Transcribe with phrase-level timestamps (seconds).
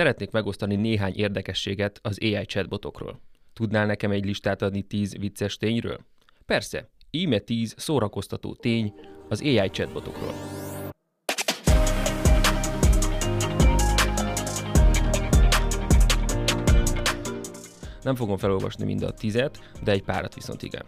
[0.00, 3.20] Szeretnék megosztani néhány érdekességet az AI chatbotokról.
[3.52, 5.98] Tudnál nekem egy listát adni 10 vicces tényről?
[6.46, 8.94] Persze, íme 10 szórakoztató tény
[9.28, 10.32] az AI chatbotokról.
[18.02, 20.84] Nem fogom felolvasni mind a tizet, de egy párat viszont igen.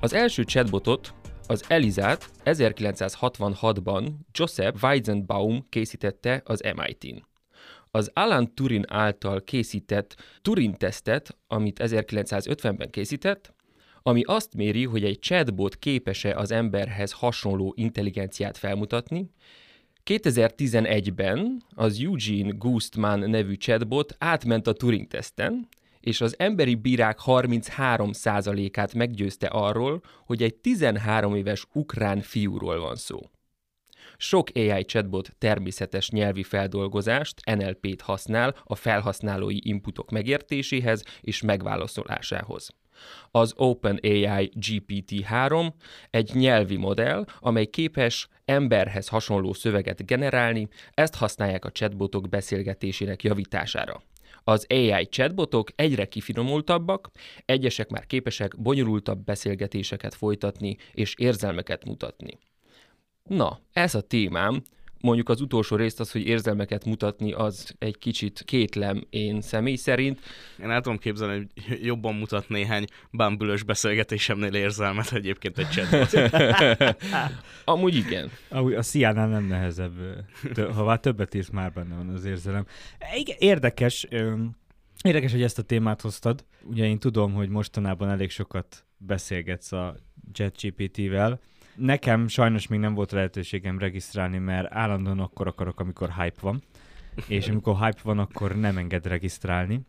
[0.00, 1.14] Az első chatbotot,
[1.46, 7.30] az Elizát 1966-ban Joseph Weizenbaum készítette az MIT-n.
[7.94, 13.54] Az Alan Turing által készített Turing-tesztet, amit 1950-ben készített,
[14.02, 19.30] ami azt méri, hogy egy chatbot képes-e az emberhez hasonló intelligenciát felmutatni,
[20.04, 25.68] 2011-ben az Eugene Gustman nevű chatbot átment a Turing-teszten,
[26.00, 33.20] és az emberi bírák 33%-át meggyőzte arról, hogy egy 13 éves ukrán fiúról van szó.
[34.22, 42.70] Sok AI chatbot természetes nyelvi feldolgozást, NLP-t használ a felhasználói inputok megértéséhez és megválaszolásához.
[43.30, 45.72] Az OpenAI GPT-3
[46.10, 54.02] egy nyelvi modell, amely képes emberhez hasonló szöveget generálni, ezt használják a chatbotok beszélgetésének javítására.
[54.44, 57.10] Az AI chatbotok egyre kifinomultabbak,
[57.44, 62.38] egyesek már képesek bonyolultabb beszélgetéseket folytatni és érzelmeket mutatni.
[63.28, 64.62] Na, ez a témám,
[65.02, 70.20] mondjuk az utolsó részt az, hogy érzelmeket mutatni, az egy kicsit kétlem én személy szerint.
[70.62, 76.32] Én el tudom képzelni, hogy jobban mutat néhány bámbülös beszélgetésemnél érzelmet egyébként egy chatbot.
[77.64, 78.30] Amúgy igen.
[78.48, 79.92] Amúgy a Sziánál nem nehezebb,
[80.74, 82.66] ha már többet írsz, már benne van az érzelem.
[83.38, 84.06] Érdekes,
[85.02, 86.44] érdekes, hogy ezt a témát hoztad.
[86.62, 89.96] Ugye én tudom, hogy mostanában elég sokat beszélgetsz a
[90.32, 91.40] ChatGPT-vel,
[91.74, 96.62] Nekem sajnos még nem volt lehetőségem regisztrálni, mert állandóan akkor akarok, amikor hype van,
[97.26, 99.80] és amikor hype van, akkor nem enged regisztrálni.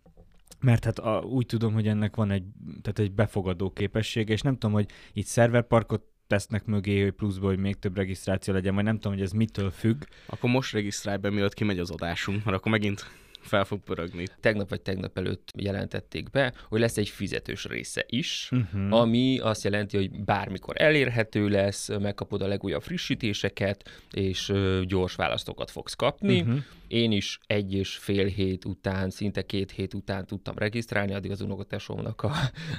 [0.59, 2.44] Mert hát a, úgy tudom, hogy ennek van egy,
[2.81, 7.60] tehát egy befogadó képessége, és nem tudom, hogy itt szerverparkot tesznek mögé, hogy pluszból, hogy
[7.60, 10.04] még több regisztráció legyen, vagy nem tudom, hogy ez mitől függ.
[10.27, 13.05] Akkor most regisztrálj be, mielőtt kimegy az adásunk, mert akkor megint
[13.43, 14.26] fel fog pörögni.
[14.39, 18.93] Tegnap vagy tegnap előtt jelentették be, hogy lesz egy fizetős része is, uh-huh.
[18.93, 25.93] ami azt jelenti, hogy bármikor elérhető lesz, megkapod a legújabb frissítéseket, és gyors választokat fogsz
[25.93, 26.42] kapni.
[26.42, 26.58] Uh-huh.
[26.87, 31.42] Én is egy és fél hét után, szinte két hét után tudtam regisztrálni, addig az
[31.42, 32.31] unokatesómnak a,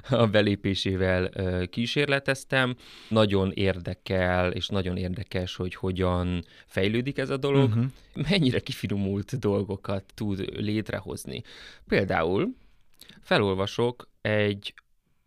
[0.09, 1.31] a belépésével
[1.71, 2.77] kísérleteztem.
[3.09, 7.85] Nagyon érdekel, és nagyon érdekes, hogy hogyan fejlődik ez a dolog, uh-huh.
[8.31, 11.43] mennyire kifinomult dolgokat tud létrehozni.
[11.87, 12.57] Például
[13.21, 14.75] felolvasok egy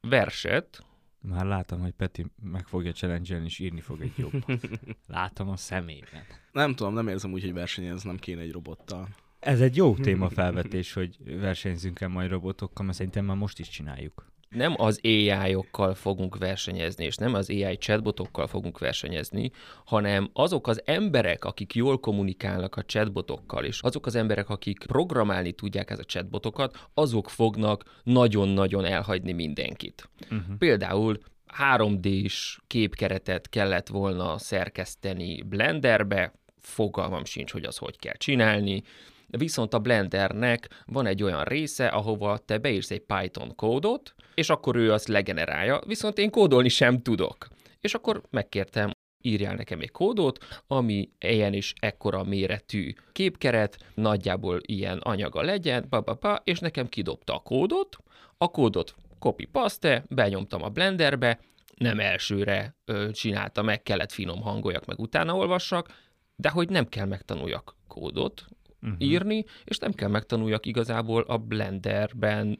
[0.01, 0.81] verset,
[1.21, 4.45] már látom, hogy Peti meg fogja challenge és írni fog egy jobb.
[5.07, 6.23] Látom a szemében.
[6.51, 9.07] Nem tudom, nem érzem úgy, hogy versenyeznem kéne egy robottal.
[9.39, 14.73] Ez egy jó témafelvetés, hogy versenyzünk-e majd robotokkal, mert szerintem már most is csináljuk nem
[14.77, 19.51] az AI-okkal fogunk versenyezni, és nem az AI chatbotokkal fogunk versenyezni,
[19.85, 25.51] hanem azok az emberek, akik jól kommunikálnak a chatbotokkal, és azok az emberek, akik programálni
[25.51, 30.09] tudják ez a chatbotokat, azok fognak nagyon-nagyon elhagyni mindenkit.
[30.31, 30.57] Uh-huh.
[30.57, 31.17] Például
[31.57, 38.83] 3D-s képkeretet kellett volna szerkeszteni Blenderbe, fogalmam sincs, hogy az hogy kell csinálni,
[39.27, 44.75] viszont a Blendernek van egy olyan része, ahova te beírsz egy Python kódot, és akkor
[44.75, 47.47] ő azt legenerálja, viszont én kódolni sem tudok.
[47.79, 54.97] És akkor megkértem, írjál nekem egy kódot, ami ilyen is ekkora méretű képkeret, nagyjából ilyen
[54.97, 57.97] anyaga legyen, ba, ba, ba, és nekem kidobta a kódot,
[58.37, 61.39] a kódot copy-paste, benyomtam a Blenderbe,
[61.75, 65.93] nem elsőre ö, csinálta, meg kellett finom hangoljak, meg utána olvassak,
[66.35, 68.45] de hogy nem kell megtanuljak kódot,
[68.81, 69.01] uh-huh.
[69.01, 72.59] írni, és nem kell megtanuljak igazából a Blenderben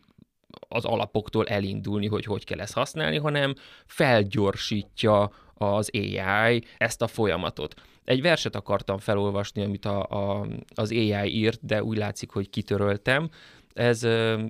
[0.68, 3.54] az alapoktól elindulni, hogy hogy kell ezt használni, hanem
[3.86, 7.82] felgyorsítja az AI ezt a folyamatot.
[8.04, 13.30] Egy verset akartam felolvasni, amit a, a, az AI írt, de úgy látszik, hogy kitöröltem.
[13.74, 14.08] Ez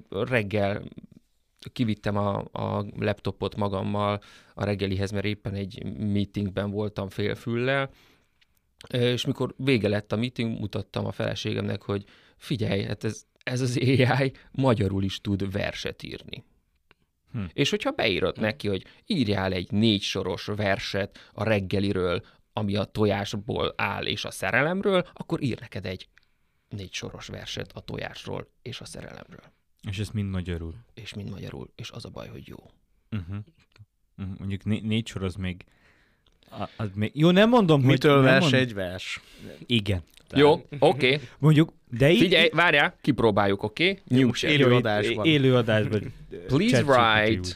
[0.10, 0.84] reggel
[1.74, 4.22] kivittem a, a laptopot magammal
[4.54, 7.90] a reggelihez, mert éppen egy meetingben voltam félfüllel,
[8.90, 12.06] és mikor vége lett a meeting, mutattam a feleségemnek, hogy
[12.38, 16.44] figyelj, hát ez, ez az AI magyarul is tud verset írni.
[17.32, 17.44] Hm.
[17.54, 18.42] És hogyha beírod hm.
[18.42, 24.32] neki, hogy írjál egy négy soros verset a reggeliről, ami a tojásból áll és a
[24.32, 26.10] szerelemről, akkor ír neked egy
[26.70, 29.54] négy soros verset a tojásról és a szerelemről.
[29.90, 30.76] És ez mind magyarul.
[30.94, 31.72] És mind magyarul.
[31.76, 32.58] És az a baj, hogy jó.
[33.12, 33.38] Uh-huh.
[34.18, 34.38] Uh-huh.
[34.38, 35.66] Mondjuk né- négy sor az még
[36.50, 37.12] A- Az még...
[37.14, 38.24] Jó, nem mondom, Mitől hogy...
[38.24, 39.22] nem vers mondom- egy vers?
[39.66, 40.04] Igen.
[40.36, 40.68] Jó, oké.
[40.80, 41.28] Okay.
[41.40, 42.20] Mondjuk, de így...
[42.20, 43.90] Figyelj, várjál, kipróbáljuk, oké?
[43.90, 44.20] Okay?
[44.20, 44.52] New chat.
[44.52, 45.26] élő Jó, itt adásban.
[45.26, 46.14] Élő adásban.
[46.48, 47.50] Please write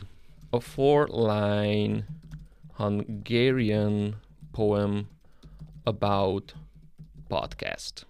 [0.50, 2.06] a four-line
[2.74, 4.20] Hungarian
[4.52, 5.08] poem
[5.84, 6.56] about
[7.28, 8.08] podcast.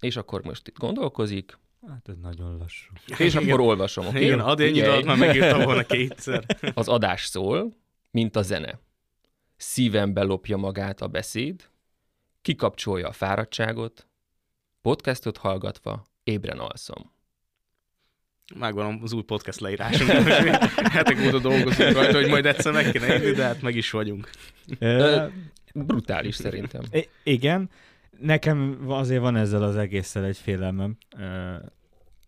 [0.00, 1.58] És akkor most itt gondolkozik,
[1.88, 2.92] Hát ez nagyon lassú.
[3.26, 4.24] és akkor olvasom, oké?
[4.24, 6.44] Igen, add ennyi már megírtam volna kétszer.
[6.74, 7.72] Az adás szól,
[8.10, 8.78] mint a zene.
[9.56, 11.70] Szívembe lopja magát a beszéd,
[12.42, 14.06] kikapcsolja a fáradtságot,
[14.82, 17.14] podcastot hallgatva ébren alszom.
[18.54, 20.06] Megvan az új podcast leírásom.
[20.96, 24.30] Hetek óta dolgozunk rajta, hogy majd egyszer meg kéne írni, de hát meg is vagyunk.
[24.78, 25.26] Ö,
[25.74, 26.82] Brutális szerintem.
[26.90, 27.70] I- igen,
[28.18, 30.96] nekem azért van ezzel az egésszel egy félelmem,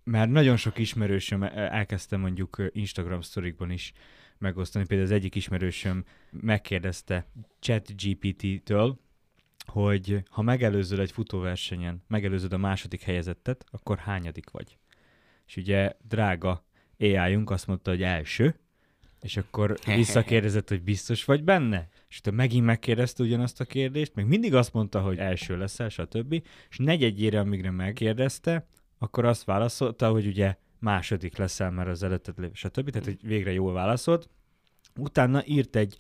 [0.05, 3.93] mert nagyon sok ismerősöm elkezdte mondjuk Instagram sztorikban is
[4.39, 4.87] megosztani.
[4.87, 7.27] Például az egyik ismerősöm megkérdezte
[7.59, 8.99] ChatGPT-től,
[9.67, 14.79] hogy ha megelőzöl egy futóversenyen, megelőzöd a második helyezettet, akkor hányadik vagy?
[15.47, 16.65] És ugye drága
[16.99, 18.55] AI-unk azt mondta, hogy első,
[19.21, 21.89] és akkor visszakérdezett, hogy biztos vagy benne?
[22.09, 26.43] És utána megint megkérdezte ugyanazt a kérdést, meg mindig azt mondta, hogy első leszel, stb.
[26.71, 28.67] És negyedjére, amígre megkérdezte,
[28.99, 32.91] akkor azt válaszolta, hogy ugye második leszel, mert az előtted lév, stb.
[32.91, 34.29] Tehát, hogy végre jól válaszolt.
[34.97, 35.97] Utána írt egy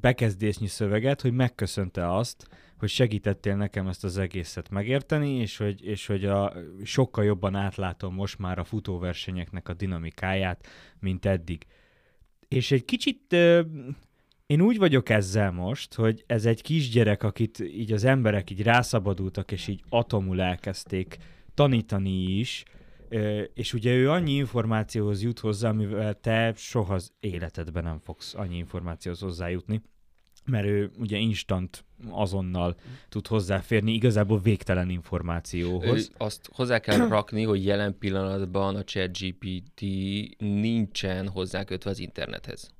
[0.00, 6.06] bekezdésnyi szöveget, hogy megköszönte azt, hogy segítettél nekem ezt az egészet megérteni, és hogy, és
[6.06, 6.52] hogy a,
[6.84, 10.66] sokkal jobban átlátom most már a futóversenyeknek a dinamikáját,
[10.98, 11.66] mint eddig.
[12.48, 13.60] És egy kicsit ö,
[14.46, 19.52] én úgy vagyok ezzel most, hogy ez egy kisgyerek, akit így az emberek így rászabadultak,
[19.52, 21.16] és így atomul elkezdték
[21.54, 22.62] tanítani is,
[23.54, 28.56] és ugye ő annyi információhoz jut hozzá, amivel te soha az életedben nem fogsz annyi
[28.56, 29.82] információhoz hozzájutni,
[30.44, 32.76] mert ő ugye instant azonnal
[33.08, 36.10] tud hozzáférni igazából végtelen információhoz.
[36.18, 39.80] Ö, Azt hozzá kell rakni, hogy jelen pillanatban a ChatGPT
[40.38, 42.70] nincsen hozzákötve az internethez.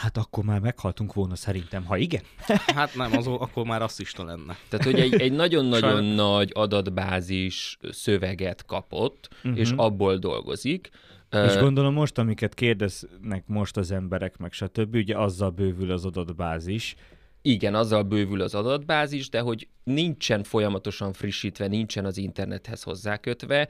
[0.00, 2.22] Hát akkor már meghaltunk volna szerintem, ha igen.
[2.76, 4.56] Hát nem, az, akkor már rasszista lenne.
[4.68, 9.56] Tehát, hogy egy, egy nagyon-nagyon Sajnos- nagy adatbázis szöveget kapott, Mhm.
[9.56, 10.90] és abból dolgozik.
[11.30, 16.94] És gondolom most, amiket kérdeznek most az emberek, meg stb., ugye azzal bővül az adatbázis.
[17.42, 23.68] Igen, azzal bővül az adatbázis, de hogy nincsen folyamatosan frissítve, nincsen az internethez hozzákötve.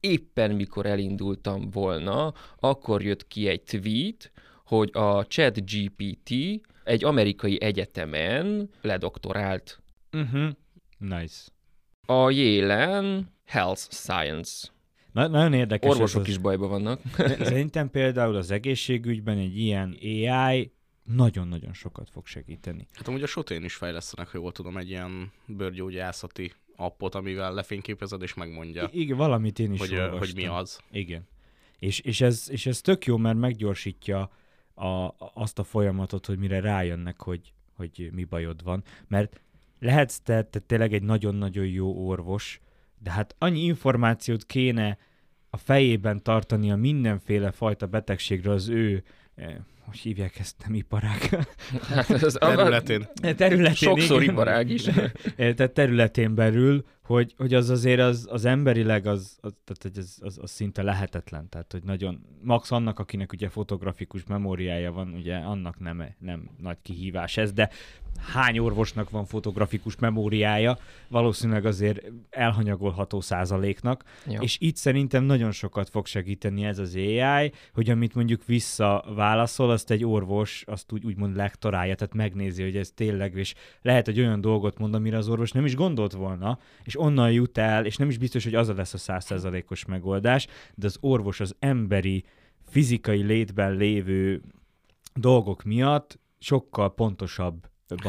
[0.00, 4.30] Éppen mikor elindultam volna, akkor jött ki egy tweet,
[4.68, 6.30] hogy a ChatGPT
[6.84, 9.82] egy amerikai egyetemen ledoktorált
[10.12, 10.48] Uh-huh.
[10.98, 11.36] Nice.
[12.06, 14.68] a Yale-en Health Science.
[15.12, 15.90] Na, nagyon érdekes.
[15.90, 17.00] Orvosok ez is bajban vannak.
[17.18, 17.36] az...
[17.40, 20.72] Szerintem például az egészségügyben egy ilyen AI
[21.02, 22.86] nagyon-nagyon sokat fog segíteni.
[22.92, 28.22] Hát amúgy a Sotén is fejlesztenek, ha jól tudom, egy ilyen bőrgyógyászati appot, amivel lefényképezed
[28.22, 30.18] és megmondja, I- igen, valamit én is hogy, olvastam.
[30.18, 30.80] hogy mi az.
[30.90, 31.28] Igen.
[31.78, 34.30] És, és, ez, és ez tök jó, mert meggyorsítja
[34.78, 38.82] a, azt a folyamatot, hogy mire rájönnek, hogy, hogy mi bajod van.
[39.06, 39.40] Mert
[39.78, 42.60] lehetsz te, te tényleg egy nagyon-nagyon jó orvos,
[42.98, 44.98] de hát annyi információt kéne
[45.50, 49.02] a fejében tartani a mindenféle fajta betegségről az ő,
[49.34, 49.56] eh,
[49.88, 51.46] hogy hívják ezt, nem iparág,
[51.88, 53.08] Hát ez Területén.
[53.36, 53.74] területén.
[53.74, 54.34] Sokszor igen.
[54.34, 54.86] iparág is.
[55.36, 60.18] Eh, tehát területén belül, hogy, hogy az azért az, az emberileg az, az, tehát, az,
[60.20, 61.48] az, az, szinte lehetetlen.
[61.48, 66.76] Tehát, hogy nagyon, max annak, akinek ugye fotografikus memóriája van, ugye annak nem, nem nagy
[66.82, 67.70] kihívás ez, de
[68.32, 70.78] hány orvosnak van fotografikus memóriája,
[71.08, 74.40] valószínűleg azért elhanyagolható százaléknak, Ja.
[74.40, 79.90] és itt szerintem nagyon sokat fog segíteni ez az AI, hogy amit mondjuk visszaválaszol, azt
[79.90, 84.40] egy orvos azt úgy, úgymond lektorálja, tehát megnézi, hogy ez tényleg, és lehet, hogy olyan
[84.40, 88.08] dolgot mond, amire az orvos nem is gondolt volna, és onnan jut el, és nem
[88.08, 92.24] is biztos, hogy az lesz a százszerzalékos megoldás, de az orvos az emberi,
[92.68, 94.42] fizikai létben lévő
[95.14, 97.60] dolgok miatt sokkal pontosabban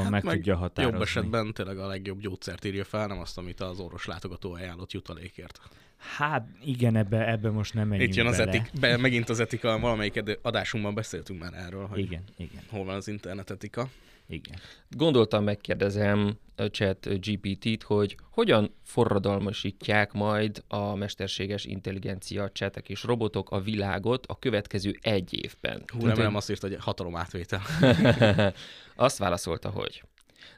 [0.03, 0.97] hát meg, meg tudja határozni.
[0.97, 4.91] Jobb esetben tényleg a legjobb gyógyszert írja fel, nem azt, amit az orvos látogató ajánlott
[4.91, 5.59] jutalékért.
[5.99, 8.51] Hát igen, ebbe, ebbe most nem menjünk Itt jön az bele.
[8.51, 12.95] etik, be, megint az etika, valamelyik adásunkban beszéltünk már erről, hogy Igen, igen, hol van
[12.95, 13.89] az internet etika.
[14.27, 14.59] igen.
[14.89, 23.49] Gondoltam, megkérdezem a chat GPT-t, hogy hogyan forradalmasítják majd a mesterséges intelligencia csetek és robotok
[23.51, 25.83] a világot a következő egy évben.
[25.87, 27.61] Hú, remélem azt írt, hogy hatalom átvétel.
[28.95, 30.03] Azt válaszolta, hogy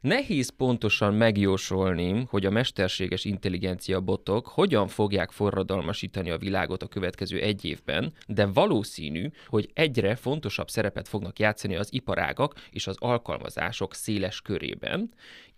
[0.02, 7.40] Nehéz pontosan megjósolni, hogy a mesterséges intelligencia botok hogyan fogják forradalmasítani a világot a következő
[7.40, 13.94] egy évben, de valószínű, hogy egyre fontosabb szerepet fognak játszani az iparágak és az alkalmazások
[13.94, 15.12] széles körében.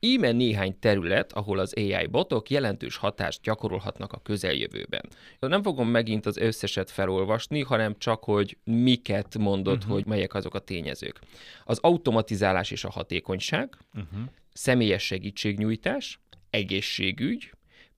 [0.06, 5.02] Íme néhány terület, ahol az AI botok jelentős hatást gyakorolhatnak a közeljövőben.
[5.40, 9.92] Nem fogom megint az összeset felolvasni, hanem csak, hogy miket mondott, uh-huh.
[9.94, 11.20] hogy melyek azok a tényezők.
[11.64, 14.20] Az automatizálás és a hatékonyság, uh-huh.
[14.54, 16.20] személyes segítségnyújtás,
[16.50, 17.52] egészségügy,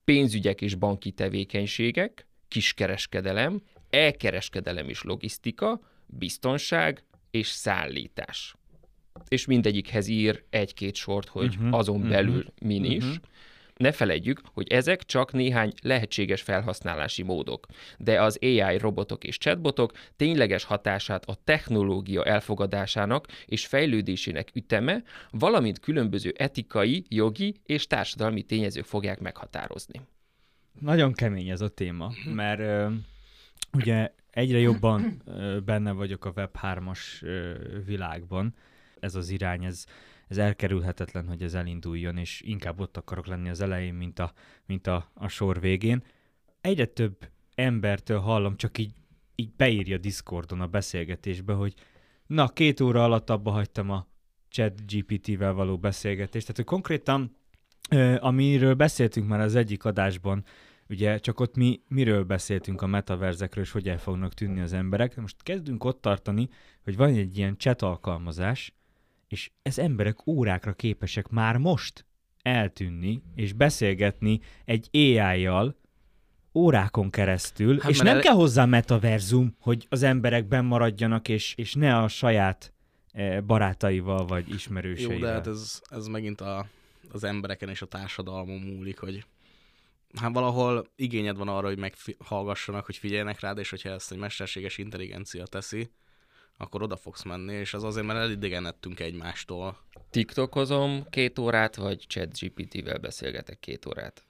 [0.04, 8.54] pénzügyek és banki tevékenységek, kiskereskedelem, elkereskedelem és logisztika, biztonság és szállítás.
[9.28, 13.04] És mindegyikhez ír egy-két sort, hogy uh-huh, azon uh-huh, belül min is.
[13.04, 13.18] Uh-huh.
[13.76, 17.66] Ne felejtjük, hogy ezek csak néhány lehetséges felhasználási módok,
[17.98, 25.78] de az AI robotok és chatbotok tényleges hatását a technológia elfogadásának és fejlődésének üteme, valamint
[25.78, 30.00] különböző etikai, jogi és társadalmi tényezők fogják meghatározni.
[30.80, 32.88] Nagyon kemény ez a téma, mert ö,
[33.72, 37.52] ugye egyre jobban ö, benne vagyok a Web3-as ö,
[37.86, 38.54] világban.
[39.06, 39.84] Ez az irány, ez
[40.28, 44.32] ez elkerülhetetlen, hogy ez elinduljon, és inkább ott akarok lenni az elején, mint a,
[44.66, 46.04] mint a, a sor végén.
[46.60, 48.92] Egyre több embertől hallom, csak így,
[49.34, 51.74] így beírja Discordon a beszélgetésbe, hogy
[52.26, 54.06] na, két óra alatt abba hagytam a
[54.48, 56.46] chat GPT-vel való beszélgetést.
[56.46, 57.36] Tehát, hogy konkrétan,
[58.18, 60.44] amiről beszéltünk már az egyik adásban,
[60.88, 65.16] ugye csak ott mi miről beszéltünk a metaverzekről, és hogy el fognak tűnni az emberek.
[65.16, 66.48] Most kezdünk ott tartani,
[66.84, 68.75] hogy van egy ilyen chat alkalmazás,
[69.28, 72.06] és ez emberek órákra képesek már most
[72.42, 75.76] eltűnni és beszélgetni egy AI-jal
[76.54, 78.22] órákon keresztül, hát és nem el...
[78.22, 82.72] kell hozzá metaverzum, hogy az emberek maradjanak, és, és ne a saját
[83.10, 85.16] eh, barátaival vagy ismerőseivel.
[85.16, 86.66] Jó, de hát ez, ez megint a,
[87.12, 89.24] az embereken és a társadalmon múlik, hogy
[90.14, 94.78] hát valahol igényed van arra, hogy meghallgassanak, hogy figyeljenek rád, és hogyha ezt egy mesterséges
[94.78, 95.90] intelligencia teszi,
[96.56, 99.76] akkor oda fogsz menni, és az azért, mert elidegenedtünk egymástól.
[100.10, 104.24] TikTokozom két órát, vagy chat GPT-vel beszélgetek két órát?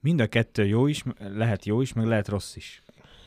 [0.00, 2.82] Mind a kettő jó is, lehet jó is, meg lehet rossz is.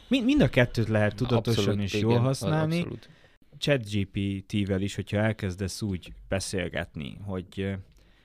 [0.08, 2.78] Mind, mind a kettőt lehet tudatosan abszolút, és igen, jól használni.
[2.78, 3.10] Abszolút.
[3.58, 7.78] ChatGPT-vel is, hogyha elkezdesz úgy beszélgetni, hogy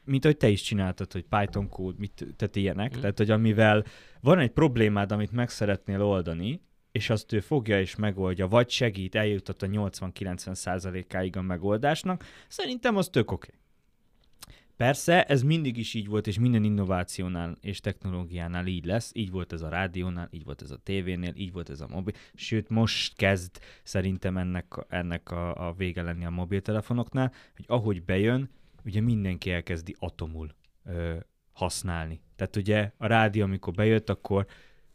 [0.04, 3.00] mint ahogy te is csináltad, hogy Python kód, mit, tehát ilyenek, mm.
[3.00, 3.84] tehát hogy amivel
[4.20, 6.60] van egy problémád, amit meg szeretnél oldani,
[6.98, 12.96] és azt ő fogja és megoldja, vagy segít, eljutott a 80-90 százalékáig a megoldásnak, szerintem
[12.96, 13.46] az tök oké.
[13.46, 13.60] Okay.
[14.76, 19.10] Persze, ez mindig is így volt, és minden innovációnál és technológiánál így lesz.
[19.14, 22.14] Így volt ez a rádiónál, így volt ez a tévénél, így volt ez a mobil.
[22.34, 28.50] Sőt, most kezd szerintem ennek, ennek a, a vége lenni a mobiltelefonoknál, hogy ahogy bejön,
[28.84, 31.16] ugye mindenki elkezdi atomul ö,
[31.52, 32.20] használni.
[32.36, 34.46] Tehát ugye a rádió, amikor bejött, akkor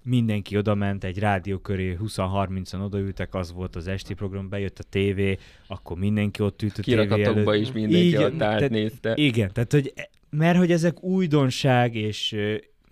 [0.03, 4.83] mindenki oda ment egy rádió köré, 20-30-an odaültek, az volt az esti program, bejött a
[4.89, 7.55] tévé, akkor mindenki ott ült a tévé előtt.
[7.55, 9.13] is mindenki igen, ott állt, nézte.
[9.15, 9.93] Igen, tehát hogy,
[10.29, 12.35] mert hogy ezek újdonság, és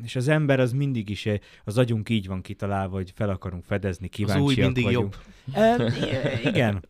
[0.03, 1.27] és az ember az mindig is,
[1.63, 5.17] az agyunk így van kitalálva, hogy fel akarunk fedezni, kíváncsiak Az új mindig vagyunk.
[5.45, 5.63] jobb.
[5.63, 5.93] E,
[6.43, 6.85] igen.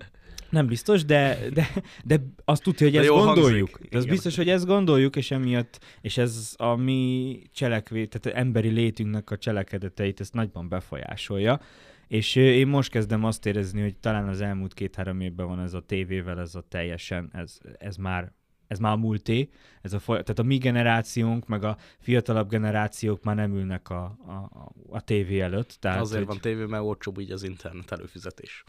[0.52, 1.70] Nem biztos, de, de,
[2.04, 3.70] de azt tudja, hogy de ezt gondoljuk.
[3.70, 3.90] Hangzik.
[3.90, 4.16] De az Igen.
[4.16, 9.38] biztos, hogy ezt gondoljuk, és emiatt, és ez a mi cselekvé, tehát emberi létünknek a
[9.38, 11.60] cselekedeteit ezt nagyban befolyásolja.
[12.08, 15.82] És én most kezdem azt érezni, hogy talán az elmúlt két-három évben van ez a
[15.82, 18.34] tévével, ez a teljesen, ez, ez már
[18.68, 19.50] ez már a múlté,
[19.82, 24.04] ez a foly- tehát a mi generációnk, meg a fiatalabb generációk már nem ülnek a,
[24.04, 25.78] a, a tévé előtt.
[25.80, 26.28] Tehát, Azért hogy...
[26.28, 28.64] van tévé, mert olcsóbb így az internet előfizetés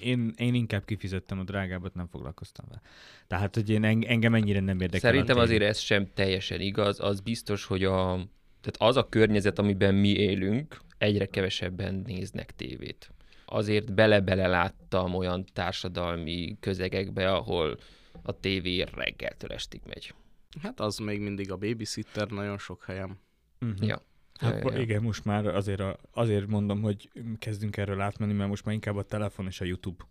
[0.00, 2.80] én, én inkább kifizettem a drágábbat, nem foglalkoztam vele.
[3.26, 5.10] Tehát, hogy én engem ennyire nem érdekel.
[5.10, 7.00] Szerintem azért ez sem teljesen igaz.
[7.00, 8.14] Az biztos, hogy a,
[8.60, 13.10] tehát az a környezet, amiben mi élünk, egyre kevesebben néznek tévét.
[13.44, 17.78] Azért bele-bele láttam olyan társadalmi közegekbe, ahol
[18.22, 20.14] a tévé reggeltől estig megy.
[20.62, 23.18] Hát az még mindig a babysitter nagyon sok helyem.
[23.60, 23.88] Uh-huh.
[23.88, 24.02] Ja.
[24.40, 24.80] Hát ja, ja.
[24.80, 28.96] igen, most már azért, a, azért mondom, hogy kezdünk erről átmenni, mert most már inkább
[28.96, 30.04] a telefon és a YouTube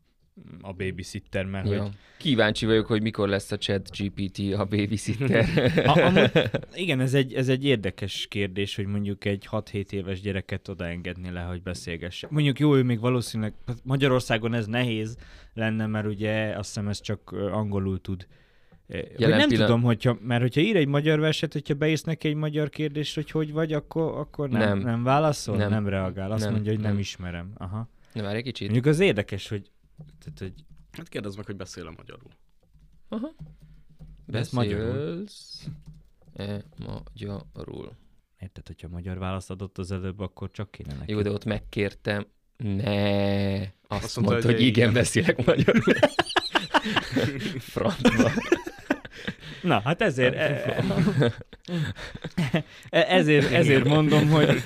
[0.61, 1.81] a babysitter, mert ja.
[1.81, 1.91] hogy...
[2.17, 5.45] Kíváncsi vagyok, hogy mikor lesz a chat GPT a babysitter.
[5.87, 6.31] a, amúgy,
[6.83, 11.41] igen, ez egy, ez egy érdekes kérdés, hogy mondjuk egy 6-7 éves gyereket odaengedni le,
[11.41, 12.27] hogy beszélgesse.
[12.31, 13.53] Mondjuk jó, ő még valószínűleg
[13.83, 15.17] Magyarországon ez nehéz
[15.53, 18.27] lenne, mert ugye azt hiszem ez csak angolul tud
[18.87, 19.67] Jelen nem pillanat...
[19.67, 23.31] tudom, hogyha, mert hogyha ír egy magyar verset, hogyha beírsz neki egy magyar kérdést, hogy
[23.31, 24.79] hogy vagy, akkor, akkor nem, nem.
[24.79, 25.69] nem válaszol, nem.
[25.69, 26.31] nem reagál.
[26.31, 26.53] Azt nem.
[26.53, 27.51] mondja, hogy nem, nem ismerem.
[27.57, 27.89] Aha.
[28.13, 28.69] Nem, már egy kicsit.
[28.69, 29.71] Mondjuk az érdekes, hogy...
[30.19, 30.65] Tehát, hogy...
[30.91, 32.31] Hát kérdezd meg, hogy beszél magyarul.
[33.09, 33.31] Aha.
[34.31, 35.23] Ez magyarul.
[35.23, 37.91] Beszélsz-e magyarul?
[38.39, 41.11] Érted, hogyha magyar választ adott az előbb, akkor csak kéne neki.
[41.11, 42.25] Jó, de ott megkértem,
[42.57, 44.93] ne, azt, Azt azt mondta, mondta, hogy hogy igen, igen.
[44.93, 45.81] beszélek magyarul.
[47.73, 48.31] Francba.
[49.63, 50.84] Na, hát ezért, e-
[52.89, 54.62] e- ezért, ezért mondom, hogy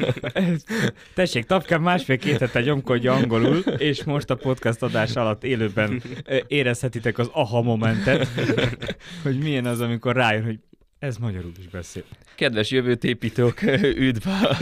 [1.13, 7.17] tessék, Tapkám másfél-két hete gyomkodja angolul, és most a podcast adás alatt élőben e, érezhetitek
[7.17, 8.27] az aha momentet,
[9.23, 10.59] hogy milyen az, amikor rájön, hogy
[10.99, 12.03] ez magyarul is beszél.
[12.35, 14.57] Kedves jövőtépítők, üdv a,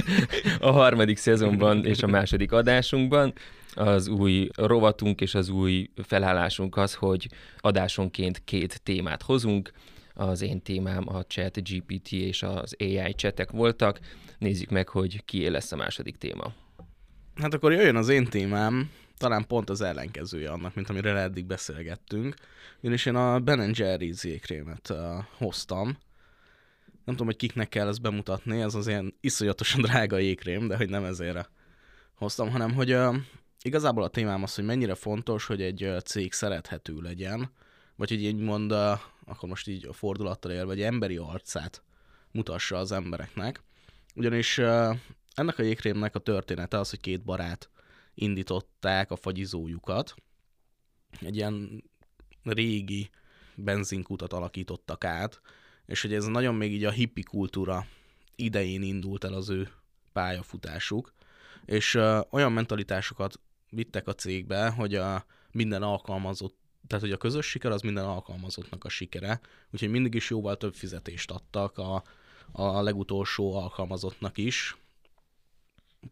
[0.60, 3.34] a harmadik szezonban és a második adásunkban.
[3.74, 7.28] Az új rovatunk és az új felállásunk az, hogy
[7.58, 9.72] adásonként két témát hozunk.
[10.18, 14.00] Az én témám a chat GPT és az AI csetek voltak.
[14.38, 16.54] Nézzük meg, hogy kié lesz a második téma.
[17.36, 22.36] Hát akkor jöjjön az én témám, talán pont az ellenkezője annak, mint amiről eddig beszélgettünk.
[22.80, 24.98] Ugyanis én a Ben Jerry's jégkrémet uh,
[25.38, 25.88] hoztam.
[26.86, 30.90] Nem tudom, hogy kiknek kell ezt bemutatni, ez az ilyen iszonyatosan drága jégkrém, de hogy
[30.90, 31.50] nem ezért
[32.14, 33.16] hoztam, hanem hogy uh,
[33.62, 37.52] igazából a témám az, hogy mennyire fontos, hogy egy cég szerethető legyen,
[37.96, 38.72] vagy hogy így mond,
[39.26, 41.84] akkor most így a fordulattal él, vagy emberi arcát
[42.32, 43.64] mutassa az embereknek.
[44.16, 44.58] Ugyanis
[45.34, 47.70] ennek a jégkrémnek a története az, hogy két barát
[48.14, 50.14] indították a fagyizójukat.
[51.22, 51.84] Egy ilyen
[52.44, 53.10] régi
[53.56, 55.42] benzinkutat alakítottak át,
[55.86, 57.86] és hogy ez nagyon még így a hippi kultúra
[58.36, 59.70] idején indult el az ő
[60.14, 61.14] pályafutásuk,
[61.66, 61.94] és
[62.30, 66.58] olyan mentalitásokat vittek a cégbe, hogy a minden alkalmazott,
[66.88, 69.40] tehát hogy a közös siker az minden alkalmazottnak a sikere,
[69.72, 72.04] úgyhogy mindig is jóval több fizetést adtak a,
[72.52, 74.78] a legutolsó alkalmazottnak is,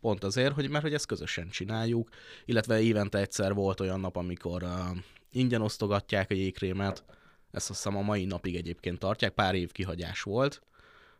[0.01, 2.09] pont azért, hogy mert hogy ezt közösen csináljuk,
[2.45, 4.97] illetve évente egyszer volt olyan nap, amikor uh,
[5.31, 7.03] ingyen osztogatják a jégkrémet,
[7.51, 10.61] ezt azt hiszem a mai napig egyébként tartják, pár év kihagyás volt,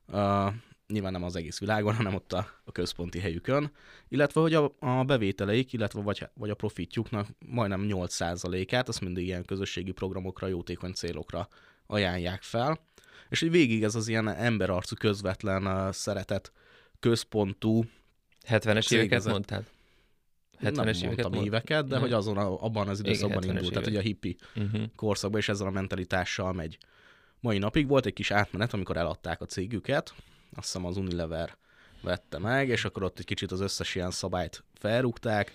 [0.07, 0.53] uh,
[0.93, 3.71] nyilván nem az egész világon, hanem ott a, a központi helyükön,
[4.07, 9.45] illetve hogy a, a bevételeik, illetve vagy, vagy a profitjuknak majdnem 8%-át, azt mindig ilyen
[9.45, 11.47] közösségi programokra, jótékony célokra
[11.87, 12.79] ajánlják fel,
[13.29, 16.51] és hogy végig ez az ilyen emberarcú közvetlen szeretet
[16.99, 17.85] központú
[18.49, 19.63] 70-es Cég éveket a- mondtad?
[20.59, 22.01] nem 70-es éveket mondtam mond- éveket, de Nem.
[22.01, 23.93] hogy azon a, abban az időszakban 70-es indult, tehát évek.
[23.93, 24.81] hogy a hippi Uh-huh.
[24.95, 26.77] korszakban, és ezzel a mentalitással megy.
[27.39, 30.13] Mai napig volt egy kis átmenet, amikor eladták a cégüket,
[30.55, 31.57] azt hiszem az Unilever
[32.01, 35.51] vette meg, és akkor ott egy kicsit az összes ilyen szabályt felrúgták,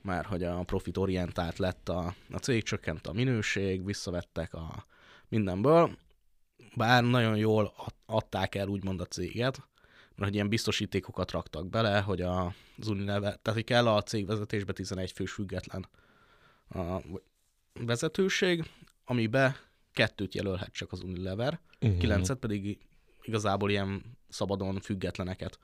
[0.00, 4.86] már hogy a profitorientált lett a, a cég, csökkent a minőség, visszavettek a
[5.28, 5.98] mindenből,
[6.74, 9.56] bár nagyon jól ad- adták el úgymond a céget,
[10.08, 14.72] mert hogy ilyen biztosítékokat raktak bele, hogy a, az Unilever, tehát hogy kell a cégvezetésbe
[14.72, 15.88] 11 fős független
[16.68, 17.00] a
[17.74, 18.70] vezetőség,
[19.04, 19.56] amibe
[19.92, 21.98] kettőt jelölhet csak az Unilever, Uh-huh.
[21.98, 22.78] kilencet pedig
[23.22, 25.58] igazából ilyen szabadon függetleneket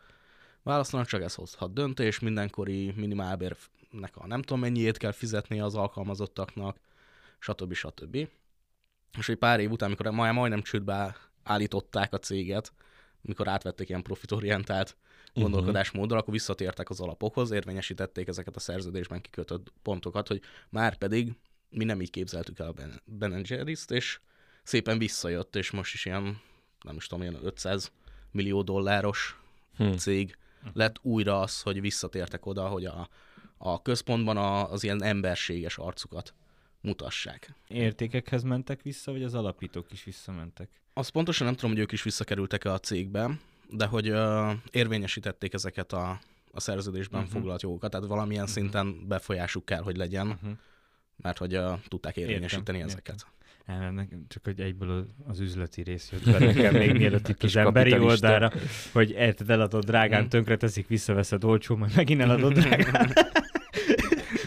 [0.63, 6.77] választanak, csak ez hozhat döntés, mindenkori minimálbérnek a nem tudom mennyiét kell fizetni az alkalmazottaknak,
[7.39, 7.73] stb.
[7.73, 8.29] stb.
[9.19, 12.73] És egy pár év után, amikor majd, majdnem csődbe állították a céget,
[13.21, 14.97] mikor átvették ilyen profitorientált
[15.35, 21.33] gondolkodásmódra, akkor visszatértek az alapokhoz, érvényesítették ezeket a szerződésben kikötött pontokat, hogy már pedig
[21.69, 23.45] mi nem így képzeltük el a Ben- Ben
[23.89, 24.21] és
[24.63, 26.41] szépen visszajött, és most is ilyen,
[26.85, 27.93] nem is tudom, ilyen 500
[28.33, 29.37] millió dolláros
[29.77, 29.93] Hm.
[29.93, 30.37] cég
[30.73, 33.09] lett újra az, hogy visszatértek oda, hogy a,
[33.57, 36.35] a központban a, az ilyen emberséges arcukat
[36.81, 37.55] mutassák.
[37.69, 40.69] Értékekhez mentek vissza, vagy az alapítók is visszamentek?
[40.93, 43.39] Azt pontosan nem tudom, hogy ők is visszakerültek-e a cégbe,
[43.71, 46.21] de hogy uh, érvényesítették ezeket a,
[46.53, 47.37] a szerződésben uh-huh.
[47.37, 48.59] foglalt jogokat, tehát valamilyen uh-huh.
[48.59, 50.51] szinten befolyásuk kell, hogy legyen, uh-huh.
[51.17, 53.27] Mert hogy uh, tudták érvényesíteni Értem, ezeket.
[53.67, 57.99] Nem, csak hogy egyből az- üzleti rész jött be nekem még mielőtt itt az emberi
[57.99, 58.53] oldalra,
[58.93, 60.27] hogy érted, eladod drágán, Mm.
[60.29, 63.13] tönkre teszik, visszaveszed olcsó, majd megint eladod drágán.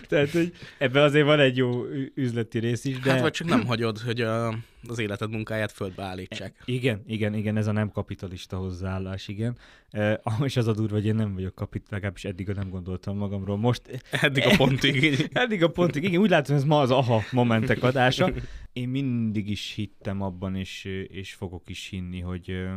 [0.09, 3.11] Tehát, hogy ebben azért van egy jó üzleti rész is, de...
[3.11, 4.53] Hát vagy csak nem hagyod, hogy uh,
[4.87, 6.61] az életed munkáját földbe állítsák.
[6.65, 9.57] Igen, igen, igen, ez a nem kapitalista hozzáállás, igen.
[9.89, 13.57] E, és az a durva, hogy én nem vagyok kapitalista, legalábbis eddig nem gondoltam magamról.
[13.57, 15.27] Most Eddig a pontig.
[15.33, 18.31] Eddig a pontig, igen, úgy látom, ez ma az aha momentek adása.
[18.73, 22.67] Én mindig is hittem abban, és, és fogok is hinni, hogy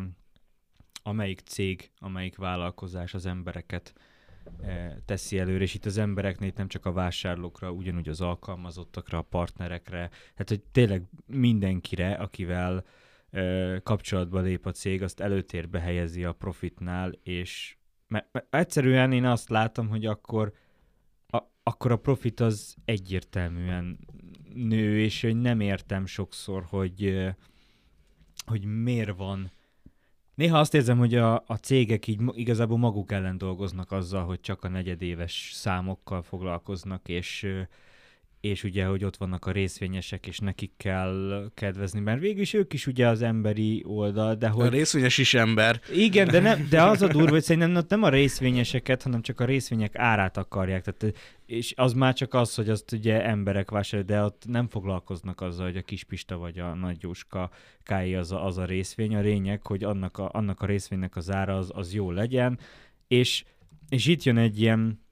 [1.02, 3.92] amelyik cég, amelyik vállalkozás az embereket
[5.04, 9.22] teszi előre, és itt az embereknél itt nem csak a vásárlókra, ugyanúgy az alkalmazottakra, a
[9.22, 12.84] partnerekre, tehát hogy tényleg mindenkire, akivel
[13.30, 19.24] ö, kapcsolatba lép a cég, azt előtérbe helyezi a profitnál, és mert, mert egyszerűen én
[19.24, 20.52] azt látom, hogy akkor
[21.26, 23.98] a, akkor a profit az egyértelműen
[24.54, 27.28] nő, és hogy nem értem sokszor, hogy ö,
[28.46, 29.50] hogy miért van
[30.38, 34.64] Néha azt érzem, hogy a, a cégek így igazából maguk ellen dolgoznak azzal, hogy csak
[34.64, 37.46] a negyedéves számokkal foglalkoznak, és
[38.40, 42.72] és ugye, hogy ott vannak a részvényesek, és nekik kell kedvezni, mert végül is ők
[42.72, 44.66] is ugye az emberi oldal, de hogy...
[44.66, 45.80] A részvényes is ember.
[45.94, 49.44] Igen, de, nem, de az a durva, hogy szerintem nem a részvényeseket, hanem csak a
[49.44, 50.82] részvények árát akarják.
[50.84, 51.16] Tehát,
[51.48, 55.66] és az már csak az, hogy azt ugye emberek vásárolják, de ott nem foglalkoznak azzal,
[55.66, 57.50] hogy a Kispista vagy a Nagy Jóska
[57.82, 59.14] Kái az a, az a részvény.
[59.14, 62.58] A lényeg, hogy annak a, annak a részvénynek az ára az, az jó legyen,
[63.06, 63.44] és,
[63.88, 65.04] és itt jön egy ilyen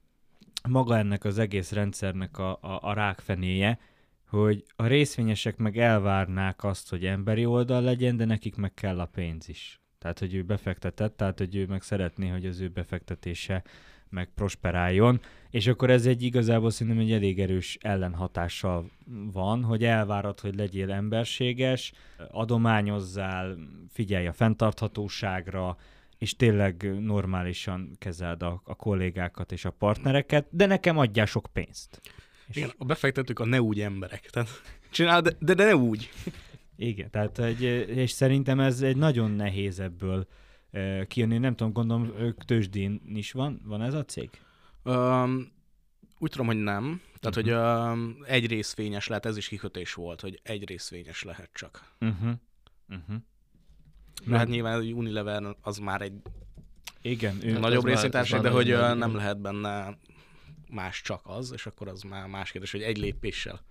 [0.69, 3.79] maga ennek az egész rendszernek a, a, a rákfenéje,
[4.27, 9.05] hogy a részvényesek meg elvárnák azt, hogy emberi oldal legyen, de nekik meg kell a
[9.05, 9.81] pénz is.
[9.97, 13.63] Tehát, hogy ő befektetett, tehát, hogy ő meg szeretné, hogy az ő befektetése
[14.09, 18.89] meg prosperáljon, és akkor ez egy igazából szerintem egy elég erős ellenhatással
[19.31, 21.93] van, hogy elvárod, hogy legyél emberséges,
[22.31, 23.57] adományozzál,
[23.89, 25.77] figyelj a fenntarthatóságra,
[26.17, 32.01] és tényleg normálisan kezeld a, a kollégákat és a partnereket, de nekem adjál sok pénzt.
[32.47, 32.55] És...
[32.55, 34.29] Igen, a befektetők a ne úgy emberek.
[34.29, 34.49] Tehát
[34.89, 36.09] csinál, de, de, de ne úgy.
[36.75, 37.61] Igen, tehát egy,
[37.95, 40.27] és szerintem ez egy nagyon nehéz ebből
[41.07, 41.37] kijönni.
[41.37, 43.61] Nem tudom, gondolom, ők tőzsdén is van.
[43.63, 44.29] Van ez a cég?
[44.83, 45.51] Um,
[46.19, 47.01] úgy tudom, hogy nem.
[47.19, 47.89] Tehát, uh-huh.
[47.89, 51.93] hogy um, egy részvényes lehet, ez is kikötés volt, hogy egy részvényes lehet csak.
[51.99, 52.31] Uh-huh.
[52.89, 53.15] Uh-huh.
[54.25, 56.13] Mert hát nyilván Unilever az már egy
[57.01, 59.97] igen, ő nagyobb részvénytársaság, de hogy nem lehet benne
[60.69, 63.61] más csak az, és akkor az már más kérdés, hogy egy lépéssel,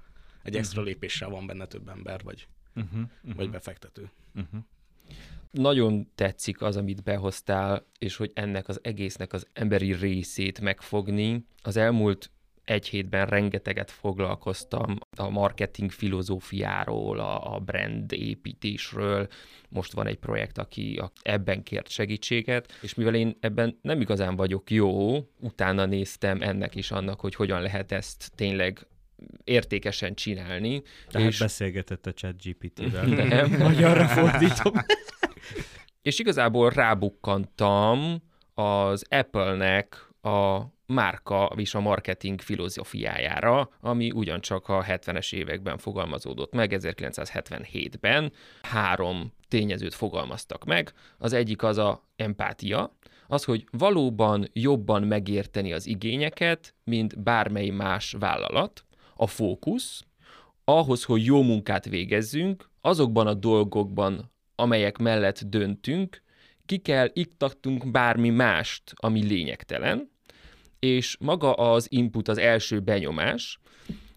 [0.42, 0.94] egy extra uh-huh.
[0.94, 3.00] lépéssel van benne több ember, vagy, uh-huh.
[3.00, 3.34] Uh-huh.
[3.34, 4.10] vagy befektető.
[4.34, 4.60] Uh-huh.
[5.50, 11.46] Nagyon tetszik az, amit behoztál, és hogy ennek az egésznek az emberi részét megfogni.
[11.62, 12.30] Az elmúlt
[12.66, 19.28] egy hétben rengeteget foglalkoztam a marketing filozófiáról, a, a brand építésről.
[19.68, 24.70] Most van egy projekt, aki ebben kért segítséget, és mivel én ebben nem igazán vagyok
[24.70, 28.86] jó, utána néztem ennek is annak, hogy hogyan lehet ezt tényleg
[29.44, 30.82] értékesen csinálni.
[31.08, 31.38] Tehát és...
[31.38, 33.04] beszélgetett a chat GPT-vel.
[33.28, 33.50] Nem.
[33.50, 34.72] Magyarra fordítom.
[36.02, 38.22] és igazából rábukkantam
[38.54, 46.72] az Apple-nek a márka és a marketing filozófiájára, ami ugyancsak a 70-es években fogalmazódott meg,
[46.74, 48.32] 1977-ben.
[48.62, 50.92] Három tényezőt fogalmaztak meg.
[51.18, 58.14] Az egyik az a empátia, az, hogy valóban jobban megérteni az igényeket, mint bármely más
[58.18, 58.85] vállalat.
[59.16, 60.04] A fókusz,
[60.64, 66.22] ahhoz, hogy jó munkát végezzünk, azokban a dolgokban, amelyek mellett döntünk,
[66.66, 70.10] ki kell iktattunk bármi mást, ami lényegtelen,
[70.78, 73.58] és maga az input, az első benyomás,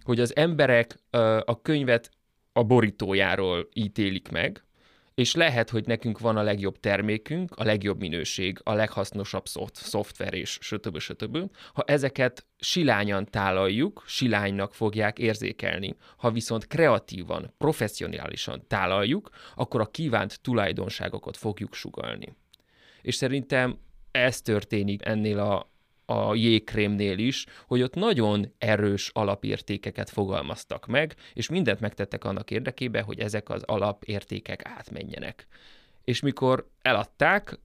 [0.04, 1.00] hogy az emberek
[1.46, 2.12] a könyvet
[2.54, 4.64] a borítójáról ítélik meg,
[5.20, 10.58] és lehet, hogy nekünk van a legjobb termékünk, a legjobb minőség, a leghasznosabb szoftver és
[10.62, 11.00] stb.
[11.00, 11.38] stb.
[11.74, 15.96] Ha ezeket silányan tálaljuk, silánynak fogják érzékelni.
[16.18, 22.36] Ha viszont kreatívan, professzionálisan tálaljuk, akkor a kívánt tulajdonságokat fogjuk sugalni.
[23.02, 23.80] És szerintem
[24.12, 25.72] ez történik ennél a
[26.10, 33.04] a jégkrémnél is, hogy ott nagyon erős alapértékeket fogalmaztak meg, és mindent megtettek annak érdekében,
[33.04, 35.48] hogy ezek az alapértékek átmenjenek.
[36.04, 37.60] És mikor eladták,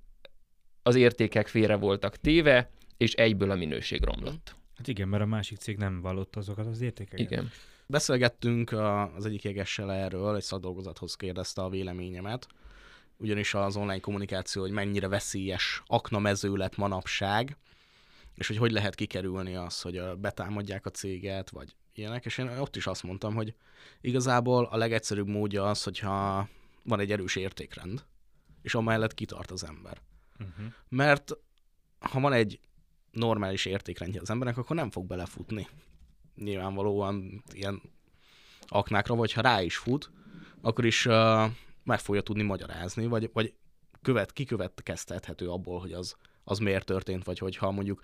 [0.82, 4.56] az értékek félre voltak téve, és egyből a minőség romlott.
[4.76, 7.30] Hát igen, mert a másik cég nem vallott azokat az értékeket.
[7.30, 7.50] Igen.
[7.86, 8.72] Beszélgettünk
[9.16, 12.46] az egyik jegessel erről, egy szakdolgozathoz kérdezte a véleményemet,
[13.16, 17.56] ugyanis az online kommunikáció, hogy mennyire veszélyes aknamező lett manapság,
[18.34, 22.76] és hogy hogy lehet kikerülni az, hogy betámadják a céget, vagy ilyenek, és én ott
[22.76, 23.54] is azt mondtam, hogy
[24.00, 26.48] igazából a legegyszerűbb módja az, hogyha
[26.82, 28.04] van egy erős értékrend,
[28.62, 30.00] és amellett kitart az ember.
[30.40, 30.72] Uh-huh.
[30.88, 31.32] Mert
[31.98, 32.60] ha van egy
[33.10, 35.68] normális értékrendje az embernek, akkor nem fog belefutni.
[36.36, 37.82] Nyilvánvalóan ilyen
[38.66, 40.10] aknákra, vagy ha rá is fut,
[40.60, 41.50] akkor is uh,
[41.84, 43.54] meg fogja tudni magyarázni, vagy, vagy
[44.02, 48.02] követ, kikövetkeztethető abból, hogy az, az miért történt, vagy hogyha mondjuk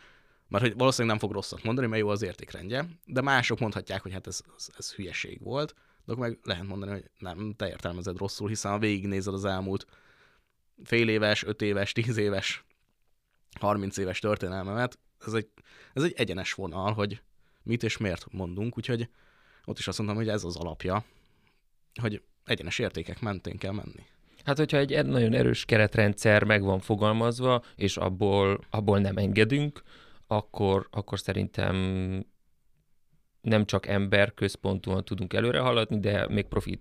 [0.50, 4.12] mert hogy valószínűleg nem fog rosszat mondani, mert jó az értékrendje, de mások mondhatják, hogy
[4.12, 8.18] hát ez, ez, ez hülyeség volt, de akkor meg lehet mondani, hogy nem, te értelmezed
[8.18, 9.86] rosszul, hiszen ha végignézed az elmúlt
[10.84, 12.64] fél éves, öt éves, tíz éves,
[13.60, 15.48] 30 éves történelmemet, ez egy,
[15.92, 17.22] ez egy egyenes vonal, hogy
[17.62, 19.08] mit és miért mondunk, úgyhogy
[19.64, 21.04] ott is azt mondtam, hogy ez az alapja,
[22.00, 24.06] hogy egyenes értékek mentén kell menni.
[24.44, 29.82] Hát, hogyha egy nagyon erős keretrendszer meg van fogalmazva, és abból, abból nem engedünk,
[30.30, 31.74] akkor, akkor szerintem
[33.40, 36.80] nem csak ember központúan tudunk előre haladni, de még profit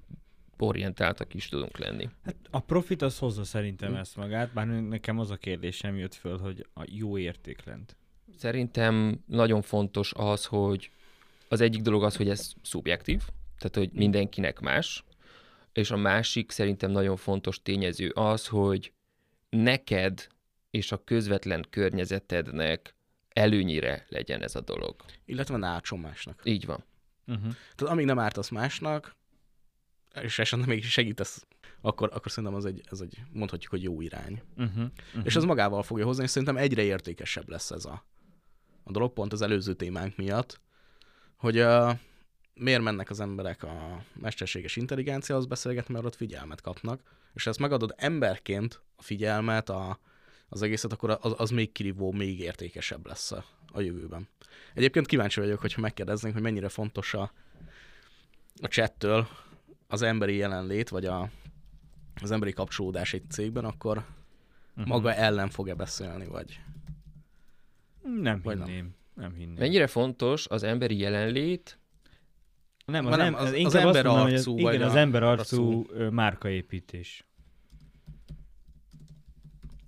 [0.58, 2.10] orientáltak is tudunk lenni.
[2.24, 6.38] Hát a profit az hozza szerintem ezt magát, bár nekem az a kérdésem jött föl,
[6.38, 7.96] hogy a jó értéklent.
[8.38, 10.92] Szerintem nagyon fontos az, hogy
[11.48, 13.24] az egyik dolog az, hogy ez szubjektív,
[13.58, 15.04] tehát hogy mindenkinek más,
[15.74, 18.94] és a másik szerintem nagyon fontos tényező az, hogy
[19.50, 20.28] neked
[20.70, 22.96] és a közvetlen környezetednek
[23.40, 24.96] előnyire legyen ez a dolog.
[25.26, 26.42] Illetve ne ártson másnak.
[26.44, 26.84] Így van.
[27.28, 27.54] Uh-huh.
[27.76, 29.16] Tehát amíg nem ártasz másnak,
[30.22, 31.48] és esetleg még segítesz,
[31.82, 34.42] akkor, akkor szerintem az egy, ez egy, mondhatjuk, hogy jó irány.
[34.58, 34.76] Uh-huh.
[34.76, 35.24] Uh-huh.
[35.24, 38.06] És az magával fogja hozni, és szerintem egyre értékesebb lesz ez a,
[38.84, 40.62] a dolog, pont az előző témánk miatt,
[41.36, 41.92] hogy uh,
[42.54, 47.02] miért mennek az emberek a mesterséges intelligenciához beszélgetni, mert ott figyelmet kapnak,
[47.34, 50.00] és ezt megadod emberként a figyelmet, a,
[50.50, 54.28] az egészet, akkor az, az még kirívó, még értékesebb lesz a, a jövőben.
[54.74, 57.32] Egyébként kíváncsi vagyok, hogyha megkérdeznénk, hogy mennyire fontos a,
[58.62, 59.28] a chattől
[59.88, 61.30] az emberi jelenlét, vagy a,
[62.22, 64.86] az emberi kapcsolódás egy cégben, akkor uh-huh.
[64.86, 66.60] maga ellen fog-e beszélni, vagy...
[68.22, 68.68] Nem Vagy nem.
[68.68, 68.96] hinném.
[69.14, 69.56] Nem hinném.
[69.58, 71.80] Mennyire fontos az emberi jelenlét,
[72.86, 75.24] Nem, az, nem, nem, az, az- az ember mondom, hogy az, arcú, igen, az ember
[75.24, 77.24] arcú márkaépítés.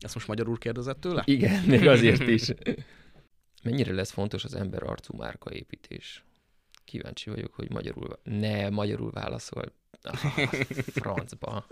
[0.01, 1.21] Ezt most magyarul kérdezett tőle?
[1.25, 2.49] igen, még azért is.
[3.63, 6.23] Mennyire lesz fontos az ember arcú márkaépítés?
[6.85, 8.19] Kíváncsi vagyok, hogy magyarul...
[8.23, 9.63] Ne, magyarul válaszol.
[10.01, 10.17] Ah,
[10.73, 11.65] francba.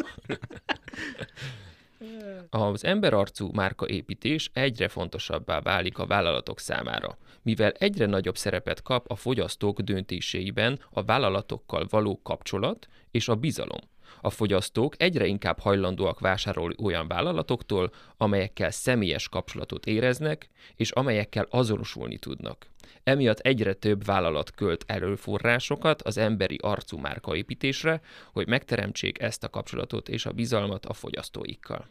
[2.50, 9.16] Az emberarcú márkaépítés egyre fontosabbá válik a vállalatok számára, mivel egyre nagyobb szerepet kap a
[9.16, 13.80] fogyasztók döntéseiben a vállalatokkal való kapcsolat és a bizalom.
[14.22, 22.18] A fogyasztók egyre inkább hajlandóak vásárolni olyan vállalatoktól, amelyekkel személyes kapcsolatot éreznek, és amelyekkel azonosulni
[22.18, 22.68] tudnak.
[23.04, 30.10] Emiatt egyre több vállalat költ erőforrásokat az emberi arcú márkaépítésre, hogy megteremtsék ezt a kapcsolatot
[30.10, 31.88] és a bizalmat a fogyasztóikkal.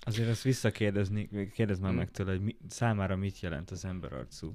[0.00, 4.50] Azért ezt visszakérdezni, kérdezz már meg tőle, hogy mi, számára mit jelent az ember arcú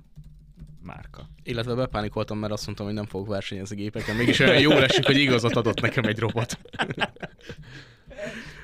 [0.85, 1.29] márka.
[1.43, 4.15] Illetve bepánikoltam, mert azt mondtam, hogy nem fogok versenyezni gépeken.
[4.15, 6.57] Mégis olyan jól esik, hogy igazat adott nekem egy robot.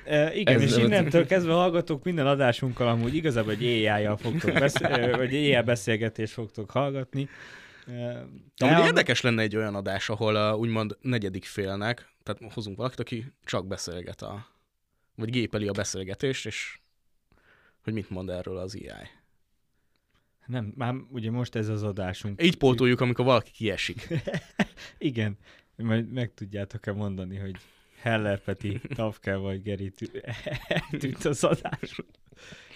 [0.05, 5.11] E, igen, Ez és innentől kezdve hallgatók minden adásunkkal amúgy igazából egy AI-jal fogtok beszélni,
[5.17, 7.29] vagy AI beszélgetést fogtok hallgatni.
[7.87, 7.91] E,
[8.57, 12.77] De amúgy am- érdekes lenne egy olyan adás, ahol uh, úgymond negyedik félnek, tehát hozunk
[12.77, 14.47] valakit, aki csak beszélget a,
[15.15, 16.79] vagy gépeli a beszélgetést, és
[17.83, 19.07] hogy mit mond erről az AI.
[20.51, 22.43] Nem, már ugye most ez az adásunk.
[22.43, 24.07] Így pótoljuk, amikor valaki kiesik.
[24.97, 25.37] Igen,
[25.75, 27.55] majd meg tudjátok-e mondani, hogy
[28.01, 30.21] Heller Peti, Tafkel vagy Geri tű-
[30.99, 32.01] tűnt az adás.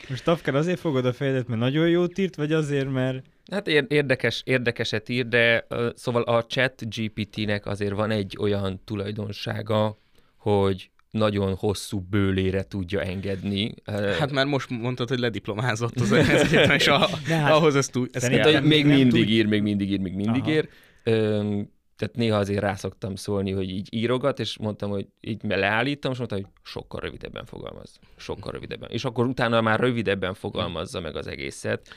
[0.09, 3.91] Most Tafkel azért fogod a fejedet, mert nagyon jót írt, vagy azért, mert Hát ér-
[3.91, 9.97] érdekes, érdekeset ír, de uh, szóval a chat GPT-nek azért van egy olyan tulajdonsága,
[10.35, 13.73] hogy nagyon hosszú bőlére tudja engedni.
[14.19, 18.07] Hát már most mondtad, hogy lediplomázott az egyetem, és a, De hát- ahhoz ezt, túl,
[18.11, 20.51] ezt hogy még mindig tud- ír, még mindig ír, még mindig Aha.
[20.51, 20.69] ír.
[21.03, 26.17] Öm, tehát néha azért rászoktam szólni, hogy így írogat, és mondtam, hogy így leállítom, és
[26.17, 27.99] mondtam, hogy sokkal rövidebben fogalmaz.
[28.15, 28.89] Sokkal rövidebben.
[28.91, 31.87] És akkor utána már rövidebben fogalmazza meg az egészet.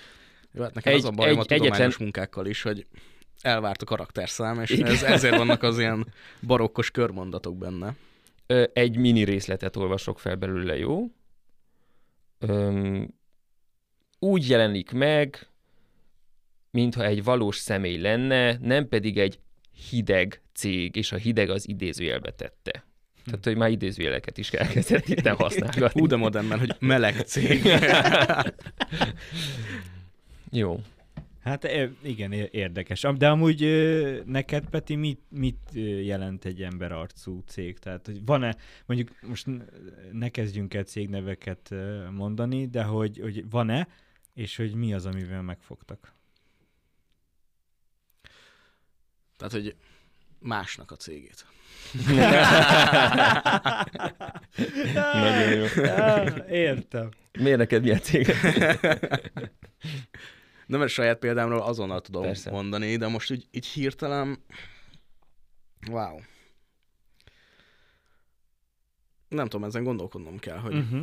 [0.52, 2.86] Jó, hát nekem Egy- az a bajom a egy- tudományos egyetlen- munkákkal is, hogy
[3.40, 4.86] elvárt a karakterszám, és Igen.
[4.86, 6.06] ez, ezért vannak az ilyen
[6.46, 7.94] barokkos körmondatok benne.
[8.72, 11.10] Egy mini részletet olvasok fel belőle, jó?
[12.38, 13.14] Öm,
[14.18, 15.48] úgy jelenik meg,
[16.70, 19.38] mintha egy valós személy lenne, nem pedig egy
[19.90, 22.86] hideg cég, és a hideg az idézőjelbe tette.
[23.24, 26.00] Tehát, hogy már idézőjeleket is elkezdett itt használgatni.
[26.00, 27.62] Hú, de mert hogy meleg cég.
[30.50, 30.80] Jó.
[31.48, 33.06] Hát eh, igen, érdekes.
[33.16, 33.60] De amúgy
[34.26, 35.70] neked, Peti, mit, mit
[36.02, 37.78] jelent egy emberarcú cég?
[37.78, 38.56] Tehát, hogy van-e,
[38.86, 39.46] mondjuk most
[40.12, 41.74] ne kezdjünk el cégneveket
[42.10, 43.88] mondani, de hogy, hogy van-e,
[44.34, 46.12] és hogy mi az, amivel megfogtak?
[49.36, 49.76] Tehát, hogy
[50.38, 51.46] másnak a cégét.
[54.94, 55.64] Nagyon jó.
[56.48, 57.08] Értem.
[57.38, 58.26] Miért neked milyen cég?
[60.68, 62.50] Nem, mert saját példámról azonnal tudom Persze.
[62.50, 64.38] Mondani, de most így, így hirtelen...
[65.90, 66.18] Wow.
[69.28, 70.74] Nem tudom, ezen gondolkodnom kell, hogy...
[70.74, 71.00] Uh-huh.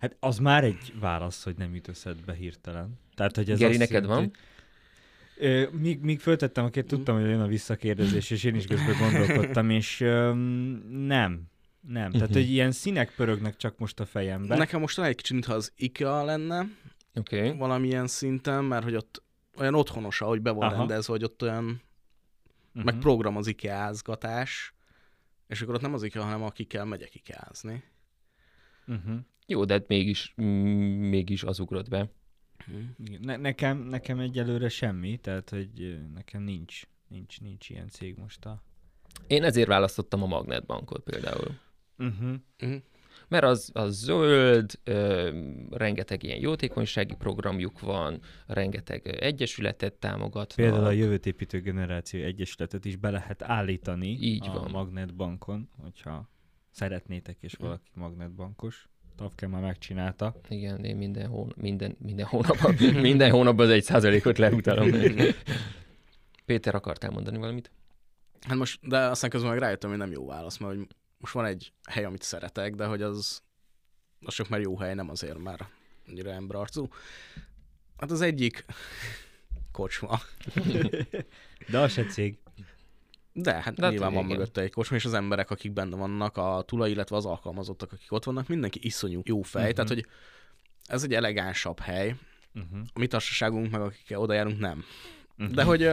[0.00, 2.98] Hát az már egy válasz, hogy nem jut eszedbe hirtelen.
[3.14, 4.32] Tehát, hogy ez Geri, neked jelenti- van?
[5.38, 8.96] Ö, míg, míg föltettem a kérdést, tudtam, hogy jön a visszakérdezés, és én is közben
[8.98, 10.38] gondolkodtam, és öm,
[11.06, 11.42] nem.
[11.80, 12.10] Nem.
[12.10, 12.38] Tehát, Mhm.
[12.38, 14.58] hogy ilyen színek pörögnek csak most a fejemben.
[14.58, 16.66] Nekem most egy kicsit, mintha az IKEA lenne.
[17.18, 17.56] Okay.
[17.56, 19.22] valamilyen szinten, mert hogy ott
[19.56, 20.76] olyan otthonos, ahogy be van Aha.
[20.76, 22.84] rendezve, hogy ott olyan, uh-huh.
[22.84, 24.74] meg program az IKEA-zgatás,
[25.46, 27.82] És akkor ott nem az kell, hanem akikkel megyek ikázni.
[28.86, 29.18] Uh-huh.
[29.46, 32.10] Jó, de hát mégis, mm, mégis az ugrott be.
[33.20, 38.62] Ne, nekem, nekem egyelőre semmi, tehát hogy nekem nincs, nincs, nincs ilyen cég most a...
[39.26, 41.58] Én ezért választottam a Magnetbankot például.
[41.98, 42.34] Uh-huh.
[42.58, 42.74] Mhm.
[43.28, 45.30] Mert az, az zöld, ö,
[45.70, 50.56] rengeteg ilyen jótékonysági programjuk van, rengeteg egyesületet támogatnak.
[50.56, 54.70] Például a jövőt építő generáció egyesületet is be lehet állítani Így a van.
[54.70, 56.28] Magnetbankon, hogyha
[56.70, 58.88] szeretnétek, és valaki magnetbankos.
[59.16, 60.34] Tavke már megcsinálta.
[60.48, 64.90] Igen, én minden, hón, minden, minden hónapban, minden hónapban az egy százalékot leutálom.
[66.44, 67.70] Péter, akartál mondani valamit?
[68.40, 70.86] Hát most, de aztán közben meg rájöttem, hogy nem jó válasz, mert hogy
[71.26, 73.42] most van egy hely, amit szeretek, de hogy az,
[74.20, 75.64] az csak már jó hely, nem azért, mert
[76.08, 76.88] annyira emberarcú.
[77.96, 78.64] Hát az egyik
[79.72, 80.20] kocsma.
[81.70, 82.38] De az se cég.
[83.32, 84.36] De hát De hát nyilván van igen.
[84.36, 88.12] mögötte egy kocsma, és az emberek, akik benne vannak, a tulaj, illetve az alkalmazottak, akik
[88.12, 89.76] ott vannak, mindenki iszonyú jó fej, uh-huh.
[89.76, 90.06] tehát hogy
[90.84, 92.16] ez egy elegánsabb hely,
[92.54, 92.78] Uh-huh.
[92.94, 94.84] a mi társaságunk, meg akikkel oda járunk, nem.
[95.36, 95.52] Mhm.
[95.52, 95.90] De hogy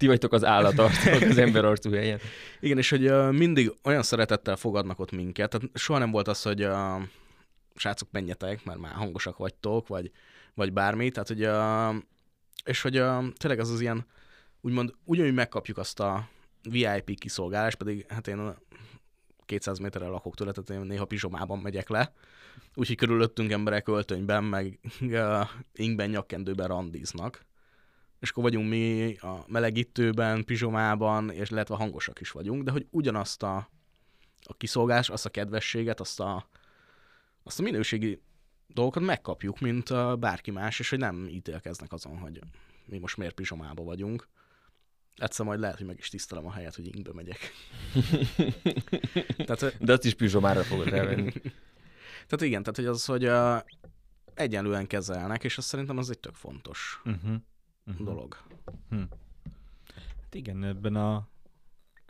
[0.00, 2.18] Ti vagytok az állatartók az emberarcú helyen.
[2.60, 6.42] igen, és hogy ö, mindig olyan szeretettel fogadnak ott minket, tehát soha nem volt az,
[6.42, 6.96] hogy ö,
[7.74, 10.10] srácok, menjetek, mert már hangosak vagytok, vagy,
[10.54, 11.88] vagy bármi, tehát hogy ö,
[12.64, 14.06] és hogy ö, tényleg az az ilyen,
[14.60, 16.28] úgymond ugyanúgy megkapjuk azt a
[16.70, 18.54] VIP kiszolgálást, pedig hát én
[19.46, 22.12] 200 méterre lakok tőle, tehát én néha pizsomában megyek le,
[22.74, 27.48] úgyhogy körülöttünk emberek öltönyben, meg uh, inkben, nyakkendőben randíznak.
[28.20, 33.42] És akkor vagyunk mi a melegítőben, pizsomában, és illetve hangosak is vagyunk, de hogy ugyanazt
[33.42, 33.56] a,
[34.42, 36.48] a kiszolgás, azt a kedvességet, azt a,
[37.42, 38.22] azt a minőségi
[38.66, 42.40] dolgokat megkapjuk, mint bárki más, és hogy nem ítélkeznek azon, hogy
[42.86, 44.28] mi most miért pizsomába vagyunk.
[45.16, 47.52] Egyszer majd lehet, hogy meg is tisztelem a helyet, hogy inkbe megyek.
[49.46, 51.32] tehát, De azt is pizsomára fogod elvenni.
[52.26, 53.58] tehát igen, tehát hogy az, hogy uh,
[54.34, 57.34] egyenlően kezelnek, és azt szerintem az egy tök fontos Uh-huh.
[57.86, 58.06] Uh-huh.
[58.06, 58.36] dolog.
[60.20, 61.28] Hát igen, ebben a,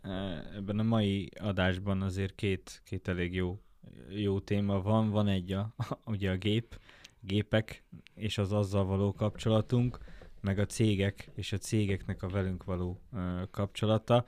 [0.03, 3.61] eh, ebben a mai adásban azért két, két elég jó,
[4.09, 5.11] jó téma van.
[5.11, 6.81] Van egy a, ugye a gép,
[7.21, 9.99] gépek és az azzal való kapcsolatunk,
[10.41, 14.27] meg a cégek és a cégeknek a velünk való ö, kapcsolata.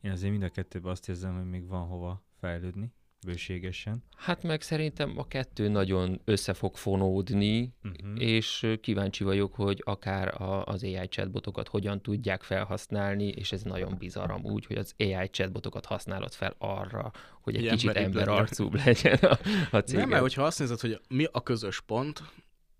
[0.00, 2.92] Én azért mind a kettőben azt érzem, hogy még van hova fejlődni
[3.24, 4.04] bőségesen.
[4.16, 8.22] Hát meg szerintem a kettő nagyon össze fog fonódni, Uh-huh.
[8.22, 13.96] és kíváncsi vagyok, hogy akár a, az AI chatbotokat hogyan tudják felhasználni, és ez nagyon
[13.98, 17.10] bizarr amúgy, hogy az AI chatbotokat használod fel arra,
[17.40, 19.38] hogy egy Hogy kicsit emberarcúbb legyen a,
[19.70, 19.98] a cég.
[19.98, 22.22] Nem, mert hogyha azt nézed, hogy mi a közös pont,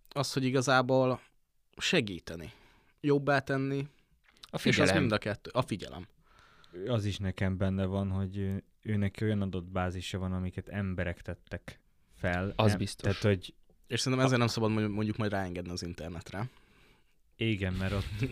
[0.08, 1.20] az, hogy igazából
[1.76, 2.52] segíteni,
[3.00, 4.98] jobbá tenni, A és az figyelem.
[5.00, 5.50] mind a kettő.
[5.54, 6.06] A figyelem.
[6.86, 11.80] Az is nekem benne van, hogy őnek olyan adott bázisa van, amiket emberek tettek
[12.14, 12.52] fel.
[12.56, 13.02] Az Nem- biztos.
[13.18, 13.54] Tehát, hogy
[13.86, 16.48] És szerintem ezzel nem szabad mondjuk- mondjuk majd ráengedni az internetre.
[17.36, 18.04] Igen, mert ott...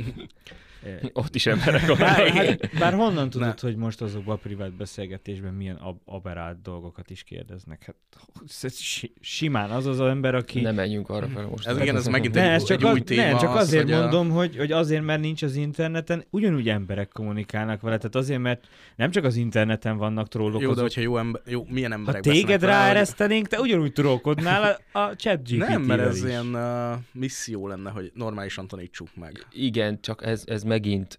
[0.85, 2.29] eh, Ott is emberek Bár, vannak.
[2.47, 3.55] hát, bár honnan tudod, Ne.
[3.61, 7.85] hogy most azokban a privát beszélgetésben milyen ab- aberált dolgokat is kérdeznek?
[7.85, 8.73] Hát
[9.21, 10.61] simán az az ember, aki...
[10.61, 11.67] Nem menjünk arra fel most.
[11.67, 13.23] Ez igen, ez megint ne, egy, ez csak, egy az, új téma.
[13.23, 16.69] ne, csak az, azért hogy a- mondom, hogy, hogy azért, mert nincs az interneten, ugyanúgy
[16.69, 17.97] emberek kommunikálnak vele.
[17.97, 21.67] Tehát azért, mert nem csak az interneten vannak trollok, Jó, de hogyha jó, ember, jó
[21.69, 25.57] milyen ha emberek téged beszélnek vele, hogy- ráeresztenénk, te ugyanúgy trollkodnál a, a chat gpt
[25.69, 26.23] Nem, mert ez is.
[26.25, 29.47] ilyen uh, misszió lenne, hogy normálisan tanítsuk meg.
[29.53, 31.19] Igen, csak ez, ez megint,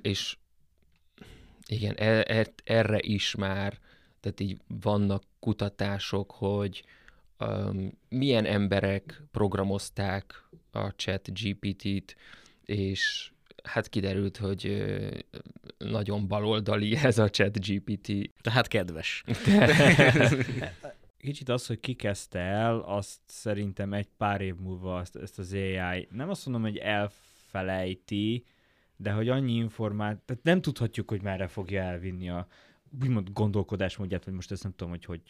[0.00, 0.36] és
[1.66, 3.78] igen, e, e, erre is már,
[4.20, 6.84] tehát így vannak kutatások, hogy
[8.08, 12.16] milyen emberek programozták a chat GPT-t,
[12.64, 13.30] és
[13.64, 14.84] hát kiderült, hogy
[15.78, 18.30] nagyon baloldali ez a chat GPT.
[18.40, 19.24] Tehát kedves.
[21.26, 25.52] Kicsit az, hogy ki kezdte el, azt szerintem egy pár év múlva azt, ezt az
[25.52, 28.44] AI, nem azt mondom, hogy elfelejti,
[28.96, 32.46] de hogy annyi információ, tehát nem tudhatjuk, hogy merre fogja elvinni a
[33.02, 35.20] úgymond gondolkodásmódját, vagy most ezt nem tudom, hogy hogy,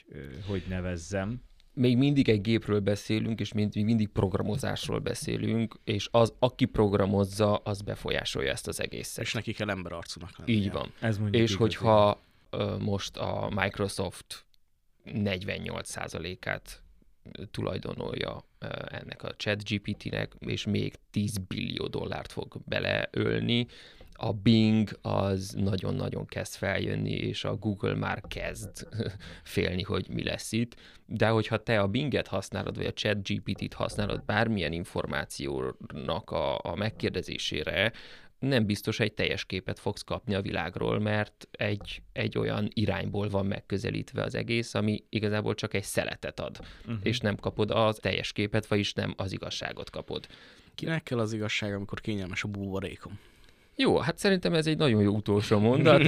[0.49, 1.43] hogy nevezzem.
[1.73, 7.83] Még mindig egy gépről beszélünk, és még mindig programozásról beszélünk, és az, aki programozza, az
[7.83, 9.25] befolyásolja ezt az egészet.
[9.25, 10.53] És neki kell emberarcúnak lenni.
[10.53, 10.93] Így van.
[11.01, 14.46] Ez És hogyha ö, most a Microsoft
[15.07, 16.83] 48%-át
[17.51, 18.45] tulajdonolja
[18.89, 23.67] ennek a chat GPT-nek, és még 10 billió dollárt fog beleölni,
[24.19, 28.89] a Bing az nagyon-nagyon kezd feljönni, és a Google már kezd
[29.43, 30.75] félni, hogy mi lesz itt.
[31.07, 36.75] De hogyha te a Binget használod, vagy a chat GPT-t használod bármilyen információnak a, a
[36.75, 37.93] megkérdezésére,
[38.39, 43.47] nem biztos egy teljes képet fogsz kapni a világról, mert egy, egy olyan irányból van
[43.47, 46.99] megközelítve az egész, ami igazából csak egy szeletet ad, uh-huh.
[47.03, 50.27] és nem kapod az teljes képet, vagyis nem az igazságot kapod.
[50.75, 53.19] Kinek kell az igazság, amikor kényelmes a búvarékom?
[53.79, 56.03] Jó, hát szerintem ez egy nagyon jó utolsó mondat.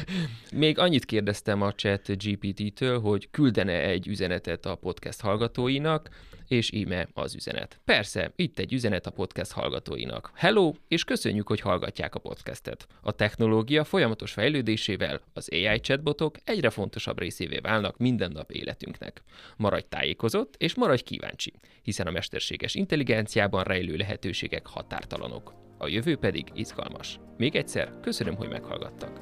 [0.52, 6.08] Még annyit kérdeztem a chat GPT-től, hogy küldene egy üzenetet a podcast hallgatóinak,
[6.48, 7.80] és íme az üzenet.
[7.84, 10.30] Persze, itt egy üzenet a podcast hallgatóinak.
[10.34, 12.86] Hello, és köszönjük, hogy hallgatják a podcastet.
[13.00, 19.22] A technológia folyamatos fejlődésével az AI chatbotok egyre fontosabb részévé válnak minden nap életünknek.
[19.56, 21.52] Maradj tájékozott, és maradj kíváncsi,
[21.82, 27.20] hiszen a mesterséges intelligenciában rejlő lehetőségek határtalanok a jövő pedig izgalmas.
[27.36, 29.20] Még egyszer köszönöm, hogy meghallgattak.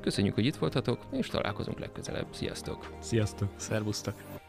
[0.00, 2.26] Köszönjük, hogy itt voltatok, és találkozunk legközelebb.
[2.30, 2.94] Sziasztok!
[3.00, 3.48] Sziasztok!
[3.56, 4.41] Szervusztok!